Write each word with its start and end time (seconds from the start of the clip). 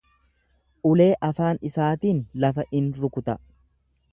Ulee 0.91 1.09
afaan 1.27 1.61
isaatiin 1.71 2.25
lafa 2.45 2.67
in 2.81 2.89
rukuta. 3.05 3.37